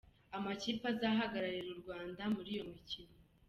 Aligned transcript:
Amakipe 0.37 0.85
azahagararira 0.93 1.69
u 1.75 1.79
Rwanda 1.81 2.21
muri 2.35 2.49
iyo 2.55 2.63
mikino:. 2.71 3.13